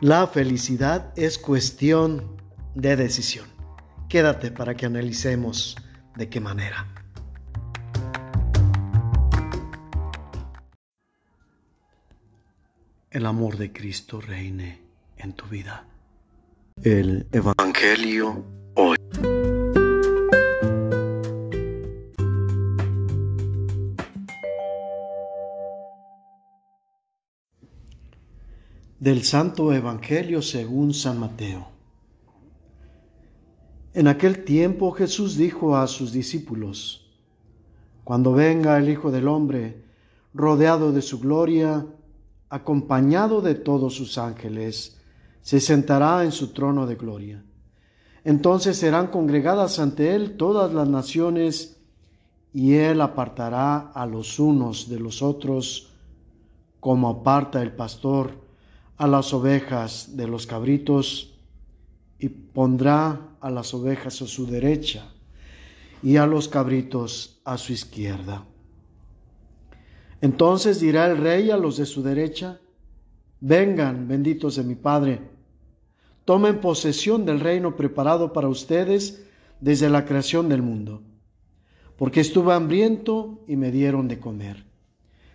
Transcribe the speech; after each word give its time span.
La 0.00 0.26
felicidad 0.26 1.12
es 1.14 1.36
cuestión 1.36 2.38
de 2.74 2.96
decisión. 2.96 3.46
Quédate 4.08 4.50
para 4.50 4.74
que 4.74 4.86
analicemos 4.86 5.76
de 6.16 6.30
qué 6.30 6.40
manera. 6.40 6.86
El 13.10 13.26
amor 13.26 13.58
de 13.58 13.74
Cristo 13.74 14.22
reine 14.22 14.80
en 15.18 15.34
tu 15.34 15.44
vida. 15.44 15.84
El 16.82 17.26
Evangelio 17.30 18.42
hoy. 18.76 18.96
Del 29.00 29.22
Santo 29.22 29.72
Evangelio 29.72 30.42
según 30.42 30.92
San 30.92 31.18
Mateo. 31.18 31.68
En 33.94 34.08
aquel 34.08 34.44
tiempo 34.44 34.92
Jesús 34.92 35.38
dijo 35.38 35.74
a 35.74 35.86
sus 35.86 36.12
discípulos, 36.12 37.10
Cuando 38.04 38.34
venga 38.34 38.76
el 38.76 38.90
Hijo 38.90 39.10
del 39.10 39.26
Hombre, 39.26 39.82
rodeado 40.34 40.92
de 40.92 41.00
su 41.00 41.18
gloria, 41.18 41.86
acompañado 42.50 43.40
de 43.40 43.54
todos 43.54 43.94
sus 43.94 44.18
ángeles, 44.18 44.98
se 45.40 45.60
sentará 45.60 46.22
en 46.22 46.30
su 46.30 46.52
trono 46.52 46.86
de 46.86 46.96
gloria. 46.96 47.42
Entonces 48.22 48.76
serán 48.76 49.06
congregadas 49.06 49.78
ante 49.78 50.14
él 50.14 50.36
todas 50.36 50.74
las 50.74 50.90
naciones, 50.90 51.80
y 52.52 52.74
él 52.74 53.00
apartará 53.00 53.78
a 53.78 54.04
los 54.04 54.38
unos 54.38 54.90
de 54.90 55.00
los 55.00 55.22
otros, 55.22 55.90
como 56.80 57.08
aparta 57.08 57.62
el 57.62 57.72
pastor 57.72 58.49
a 59.00 59.06
las 59.06 59.32
ovejas 59.32 60.14
de 60.14 60.28
los 60.28 60.46
cabritos, 60.46 61.32
y 62.18 62.28
pondrá 62.28 63.18
a 63.40 63.50
las 63.50 63.72
ovejas 63.72 64.20
a 64.20 64.26
su 64.26 64.46
derecha 64.46 65.10
y 66.02 66.18
a 66.18 66.26
los 66.26 66.48
cabritos 66.48 67.40
a 67.46 67.56
su 67.56 67.72
izquierda. 67.72 68.44
Entonces 70.20 70.80
dirá 70.80 71.06
el 71.06 71.16
rey 71.16 71.50
a 71.50 71.56
los 71.56 71.78
de 71.78 71.86
su 71.86 72.02
derecha, 72.02 72.60
vengan, 73.40 74.06
benditos 74.06 74.56
de 74.56 74.64
mi 74.64 74.74
Padre, 74.74 75.22
tomen 76.26 76.60
posesión 76.60 77.24
del 77.24 77.40
reino 77.40 77.76
preparado 77.76 78.34
para 78.34 78.48
ustedes 78.48 79.24
desde 79.62 79.88
la 79.88 80.04
creación 80.04 80.50
del 80.50 80.60
mundo, 80.60 81.00
porque 81.96 82.20
estuve 82.20 82.52
hambriento 82.52 83.42
y 83.48 83.56
me 83.56 83.70
dieron 83.70 84.08
de 84.08 84.20
comer, 84.20 84.66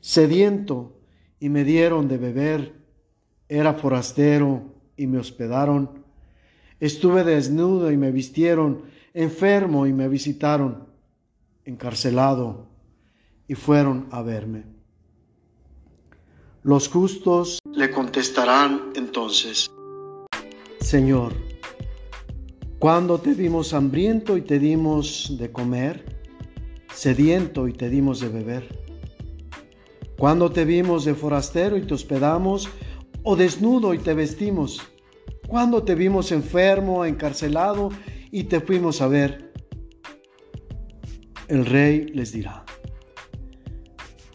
sediento 0.00 0.98
y 1.38 1.48
me 1.48 1.62
dieron 1.62 2.08
de 2.08 2.18
beber, 2.18 2.81
era 3.58 3.74
forastero 3.74 4.62
y 4.96 5.06
me 5.06 5.18
hospedaron, 5.18 6.04
estuve 6.80 7.22
desnudo 7.22 7.92
y 7.92 7.98
me 7.98 8.10
vistieron, 8.10 8.84
enfermo 9.12 9.86
y 9.86 9.92
me 9.92 10.08
visitaron, 10.08 10.86
encarcelado 11.66 12.66
y 13.46 13.54
fueron 13.54 14.08
a 14.10 14.22
verme. 14.22 14.64
Los 16.62 16.88
justos 16.88 17.58
le 17.74 17.90
contestarán 17.90 18.92
entonces, 18.94 19.70
Señor, 20.80 21.34
¿cuándo 22.78 23.18
te 23.18 23.34
vimos 23.34 23.74
hambriento 23.74 24.38
y 24.38 24.42
te 24.42 24.58
dimos 24.58 25.36
de 25.38 25.52
comer, 25.52 26.06
sediento 26.94 27.68
y 27.68 27.74
te 27.74 27.90
dimos 27.90 28.20
de 28.20 28.30
beber? 28.30 28.82
¿Cuándo 30.22 30.52
te 30.52 30.64
vimos 30.64 31.04
de 31.04 31.16
forastero 31.16 31.76
y 31.76 31.82
te 31.82 31.94
hospedamos, 31.94 32.68
o 33.22 33.36
desnudo 33.36 33.94
y 33.94 33.98
te 33.98 34.14
vestimos? 34.14 34.80
¿Cuándo 35.46 35.82
te 35.82 35.94
vimos 35.94 36.32
enfermo, 36.32 37.04
encarcelado 37.04 37.90
y 38.30 38.44
te 38.44 38.60
fuimos 38.60 39.00
a 39.00 39.08
ver? 39.08 39.52
El 41.48 41.66
rey 41.66 42.06
les 42.14 42.32
dirá, 42.32 42.64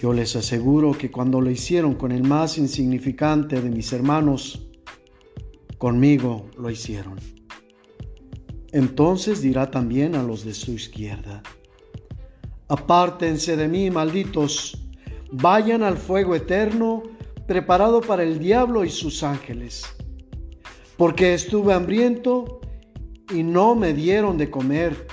yo 0.00 0.12
les 0.12 0.34
aseguro 0.36 0.92
que 0.92 1.10
cuando 1.10 1.40
lo 1.40 1.50
hicieron 1.50 1.94
con 1.94 2.12
el 2.12 2.24
más 2.24 2.58
insignificante 2.58 3.60
de 3.60 3.70
mis 3.70 3.92
hermanos, 3.92 4.68
conmigo 5.78 6.50
lo 6.58 6.70
hicieron. 6.70 7.20
Entonces 8.72 9.40
dirá 9.40 9.70
también 9.70 10.16
a 10.16 10.22
los 10.22 10.44
de 10.44 10.52
su 10.52 10.72
izquierda, 10.72 11.42
apártense 12.68 13.56
de 13.56 13.68
mí, 13.68 13.90
malditos, 13.90 14.76
vayan 15.30 15.84
al 15.84 15.96
fuego 15.96 16.34
eterno 16.34 17.13
preparado 17.46 18.00
para 18.00 18.22
el 18.22 18.38
diablo 18.38 18.84
y 18.84 18.90
sus 18.90 19.22
ángeles, 19.22 19.84
porque 20.96 21.34
estuve 21.34 21.74
hambriento 21.74 22.60
y 23.32 23.42
no 23.42 23.74
me 23.74 23.92
dieron 23.92 24.38
de 24.38 24.50
comer, 24.50 25.06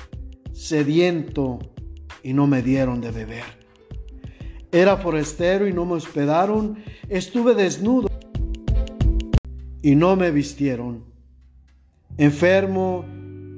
sediento 0.54 1.60
y 2.24 2.34
no 2.34 2.48
me 2.48 2.62
dieron 2.62 3.02
de 3.02 3.12
beber 3.12 3.62
era 4.72 4.98
forastero 4.98 5.68
y 5.68 5.74
no 5.74 5.86
me 5.86 5.94
hospedaron. 5.94 6.78
Estuve 7.10 7.54
desnudo 7.56 8.10
y 9.82 9.96
no 9.96 10.16
me 10.16 10.32
vistieron. 10.32 11.04
Enfermo 12.18 13.06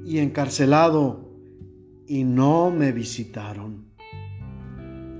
y 0.04 0.18
encarcelado 0.18 1.30
y 2.06 2.24
no 2.24 2.70
me 2.70 2.92
visitaron. 2.92 3.86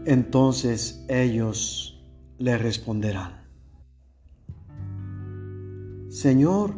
Entonces 0.05 1.05
ellos 1.09 2.05
le 2.39 2.59
responderán. 2.59 3.44
Señor, 6.15 6.75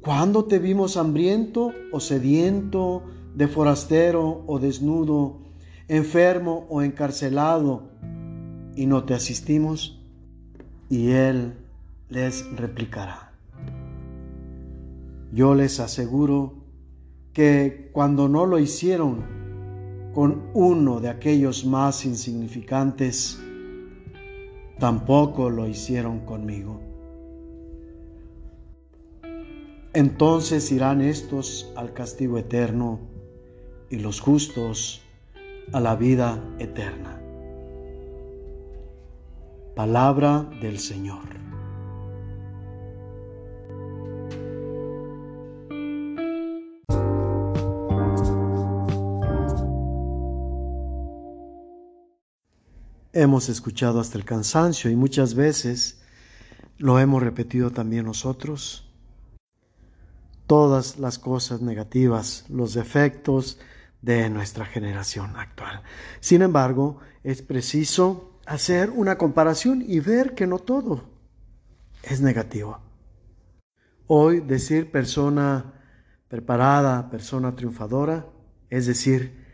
¿cuándo 0.00 0.46
te 0.46 0.58
vimos 0.58 0.96
hambriento 0.96 1.72
o 1.92 2.00
sediento, 2.00 3.02
de 3.34 3.48
forastero 3.48 4.44
o 4.46 4.58
desnudo? 4.58 5.44
enfermo 5.88 6.66
o 6.70 6.80
encarcelado 6.80 7.90
y 8.74 8.86
no 8.86 9.04
te 9.04 9.12
asistimos? 9.12 10.02
Y 10.88 11.10
él 11.10 11.52
les 12.08 12.50
replicará. 12.56 13.34
Yo 15.30 15.54
les 15.54 15.78
aseguro 15.78 16.54
que 17.34 17.90
cuando 17.92 18.30
no 18.30 18.46
lo 18.46 18.58
hicieron 18.58 19.22
con 20.14 20.44
uno 20.54 20.98
de 20.98 21.10
aquellos 21.10 21.66
más 21.66 22.06
insignificantes, 22.06 23.38
tampoco 24.78 25.50
lo 25.50 25.68
hicieron 25.68 26.20
conmigo. 26.20 26.83
Entonces 29.94 30.72
irán 30.72 31.00
estos 31.00 31.70
al 31.76 31.92
castigo 31.92 32.36
eterno 32.36 32.98
y 33.90 34.00
los 34.00 34.18
justos 34.18 35.02
a 35.72 35.78
la 35.78 35.94
vida 35.94 36.42
eterna. 36.58 37.20
Palabra 39.76 40.50
del 40.60 40.80
Señor. 40.80 41.22
Hemos 53.12 53.48
escuchado 53.48 54.00
hasta 54.00 54.18
el 54.18 54.24
cansancio 54.24 54.90
y 54.90 54.96
muchas 54.96 55.36
veces 55.36 56.02
lo 56.78 56.98
hemos 56.98 57.22
repetido 57.22 57.70
también 57.70 58.06
nosotros. 58.06 58.83
Todas 60.54 60.98
las 61.00 61.18
cosas 61.18 61.62
negativas, 61.62 62.44
los 62.48 62.74
defectos, 62.74 63.58
de 64.02 64.30
nuestra 64.30 64.64
generación 64.64 65.34
actual. 65.34 65.82
Sin 66.20 66.42
embargo, 66.42 67.00
es 67.24 67.42
preciso 67.42 68.38
hacer 68.46 68.90
una 68.90 69.18
comparación 69.18 69.82
y 69.84 69.98
ver 69.98 70.36
que 70.36 70.46
no 70.46 70.60
todo 70.60 71.02
es 72.04 72.20
negativo. 72.20 72.78
Hoy 74.06 74.42
decir 74.42 74.92
persona 74.92 75.72
preparada, 76.28 77.10
persona 77.10 77.56
triunfadora, 77.56 78.28
es 78.70 78.86
decir, 78.86 79.44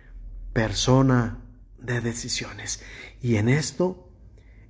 persona 0.53 1.39
de 1.79 2.03
decisiones. 2.03 2.83
Y 3.23 3.37
en 3.37 3.49
esto 3.49 4.07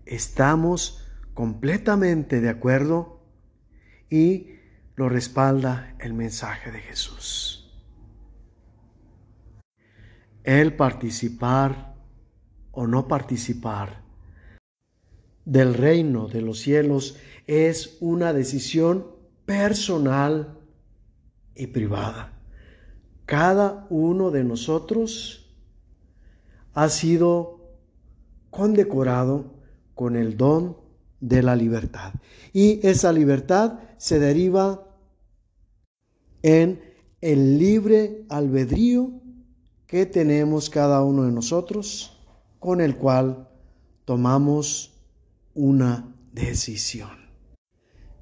estamos 0.06 1.04
completamente 1.34 2.40
de 2.40 2.50
acuerdo 2.50 3.20
y 4.08 4.59
lo 5.00 5.08
respalda 5.08 5.96
el 5.98 6.12
mensaje 6.12 6.70
de 6.70 6.78
Jesús 6.80 7.72
el 10.44 10.76
participar 10.76 11.94
o 12.70 12.86
no 12.86 13.08
participar 13.08 14.02
del 15.46 15.72
reino 15.72 16.28
de 16.28 16.42
los 16.42 16.58
cielos 16.58 17.16
es 17.46 17.96
una 18.00 18.34
decisión 18.34 19.06
personal 19.46 20.58
y 21.54 21.68
privada. 21.68 22.34
Cada 23.24 23.86
uno 23.88 24.30
de 24.30 24.44
nosotros 24.44 25.50
ha 26.74 26.90
sido 26.90 27.70
condecorado 28.50 29.54
con 29.94 30.14
el 30.14 30.36
don 30.36 30.76
de 31.20 31.42
la 31.42 31.56
libertad. 31.56 32.12
Y 32.52 32.86
esa 32.86 33.12
libertad 33.12 33.80
se 33.96 34.18
deriva 34.18 34.89
en 36.42 36.80
el 37.20 37.58
libre 37.58 38.24
albedrío 38.28 39.10
que 39.86 40.06
tenemos 40.06 40.70
cada 40.70 41.02
uno 41.02 41.24
de 41.24 41.32
nosotros, 41.32 42.16
con 42.58 42.80
el 42.80 42.96
cual 42.96 43.48
tomamos 44.04 44.92
una 45.54 46.14
decisión. 46.32 47.10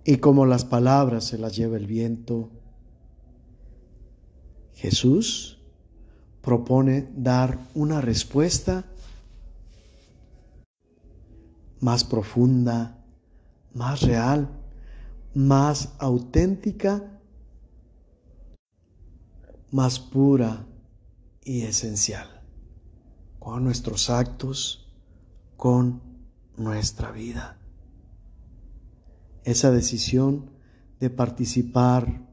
Y 0.05 0.17
como 0.17 0.47
las 0.47 0.65
palabras 0.65 1.25
se 1.25 1.39
las 1.39 1.55
lleva 1.55 1.77
el 1.77 1.87
viento, 1.87 2.51
Jesús 4.73 5.59
propone 6.41 7.09
dar 7.15 7.59
una 7.75 8.01
respuesta 8.01 8.87
más 11.81 12.05
profunda, 12.05 13.05
más 13.75 14.01
real, 14.01 14.49
más 15.35 15.95
auténtica, 15.99 17.18
más 19.71 20.01
pura 20.01 20.67
y 21.43 21.63
esencial, 21.63 22.43
con 23.39 23.65
nuestros 23.65 24.11
actos, 24.11 24.93
con 25.57 26.03
nuestra 26.57 27.11
vida. 27.11 27.59
Esa 29.45 29.71
decisión 29.71 30.51
de 31.01 31.11
participar 31.11 32.27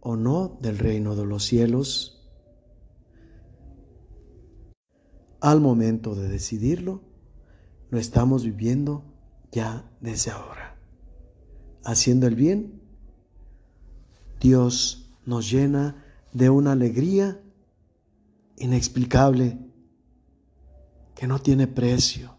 o 0.00 0.16
no 0.16 0.58
del 0.60 0.78
reino 0.78 1.14
de 1.14 1.24
los 1.24 1.44
cielos, 1.44 2.14
al 5.40 5.60
momento 5.60 6.14
de 6.14 6.28
decidirlo, 6.28 7.02
lo 7.90 7.98
estamos 7.98 8.44
viviendo 8.44 9.04
ya 9.52 9.90
desde 10.00 10.30
ahora. 10.30 10.76
Haciendo 11.84 12.26
el 12.26 12.34
bien, 12.34 12.82
Dios 14.40 15.10
nos 15.24 15.50
llena 15.50 16.04
de 16.32 16.50
una 16.50 16.72
alegría 16.72 17.40
inexplicable 18.56 19.58
que 21.14 21.26
no 21.26 21.40
tiene 21.40 21.66
precio, 21.66 22.36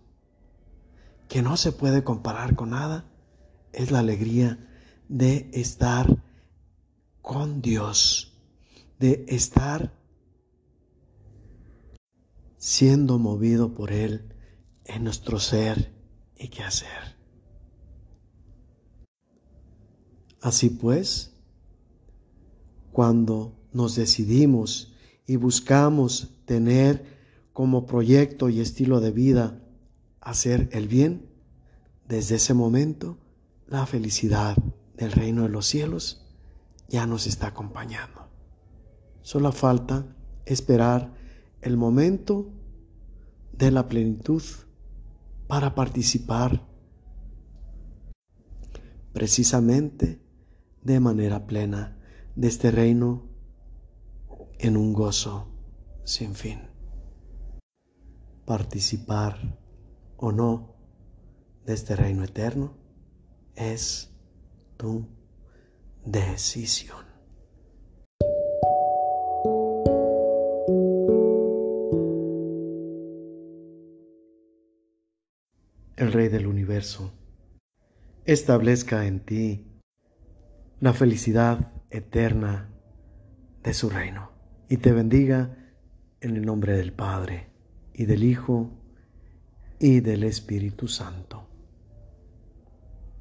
que 1.27 1.41
no 1.41 1.57
se 1.57 1.71
puede 1.71 2.03
comparar 2.03 2.56
con 2.56 2.71
nada, 2.71 3.06
es 3.74 3.91
la 3.91 4.00
alegría 4.00 4.68
de 5.07 5.50
estar 5.53 6.24
con 7.21 7.62
Dios, 7.62 8.38
de 9.00 9.25
estar 9.27 9.94
siendo 12.57 13.19
movido 13.19 13.74
por 13.74 13.92
Él 13.92 14.33
en 14.85 15.03
nuestro 15.03 15.39
ser 15.39 15.94
y 16.38 16.47
qué 16.50 16.63
hacer. 16.63 17.18
Así 20.42 20.69
pues, 20.69 21.33
cuando 22.92 23.58
nos 23.74 23.95
decidimos 23.95 24.94
y 25.25 25.36
buscamos 25.36 26.33
tener 26.45 27.06
como 27.54 27.86
proyecto 27.86 28.50
y 28.50 28.60
estilo 28.62 29.00
de 29.00 29.12
vida 29.12 29.62
hacer 30.21 30.69
el 30.71 30.88
bien, 30.88 31.30
desde 32.07 32.36
ese 32.36 32.54
momento 32.54 33.18
la 33.68 33.86
felicidad 33.86 34.56
del 34.98 35.12
reino 35.12 35.44
de 35.44 35.50
los 35.50 35.66
cielos 35.68 36.25
ya 36.88 37.06
nos 37.06 37.27
está 37.27 37.48
acompañando. 37.48 38.27
Solo 39.21 39.51
falta 39.51 40.06
esperar 40.45 41.13
el 41.62 41.77
momento 41.77 42.50
de 43.51 43.71
la 43.71 43.88
plenitud 43.88 44.42
para 45.48 45.75
participar 45.75 46.66
precisamente 49.13 50.19
de 50.81 51.00
manera 51.00 51.45
plena 51.45 51.98
de 52.36 52.48
este 52.48 52.71
reino 52.71 53.29
en 54.59 54.75
un 54.75 54.94
gozo 54.94 55.47
sin 56.03 56.35
fin. 56.35 56.59
Participar 58.45 59.57
o 60.17 60.31
no 60.31 60.75
de 61.65 61.73
este 61.73 61.95
reino 61.95 62.23
eterno 62.23 62.77
es 63.56 64.11
tu 64.77 65.07
decisión. 66.06 67.07
el 75.95 76.13
Rey 76.13 76.29
del 76.29 76.47
universo, 76.47 77.11
establezca 78.23 79.06
en 79.06 79.19
ti 79.19 79.65
la 80.79 80.94
felicidad 80.94 81.73
eterna 81.89 82.69
de 83.63 83.73
su 83.73 83.89
reino 83.89 84.38
y 84.69 84.77
te 84.77 84.92
bendiga 84.94 85.57
en 86.21 86.38
el 86.38 86.45
nombre 86.45 86.77
del 86.77 86.94
Padre 86.94 87.48
y 87.94 88.06
del 88.06 88.24
Hijo 88.24 88.69
y 89.80 90.00
del 90.00 90.24
Espíritu 90.24 90.88
Santo. 90.88 91.49